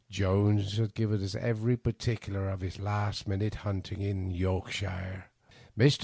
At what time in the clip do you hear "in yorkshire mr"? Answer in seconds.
3.95-5.99